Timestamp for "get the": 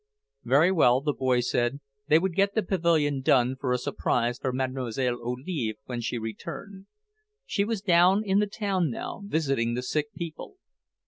2.33-2.63